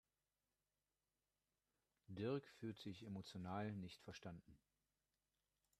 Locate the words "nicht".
3.71-4.01